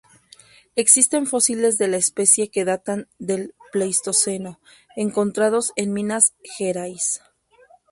Existen 0.75 1.27
fósiles 1.27 1.77
de 1.77 1.87
la 1.87 1.97
especie 1.97 2.49
que 2.49 2.65
datan 2.65 3.07
del 3.19 3.53
Pleistoceno, 3.71 4.59
encontrados 4.95 5.73
en 5.75 5.93
Minas 5.93 6.33
Gerais. 6.41 7.21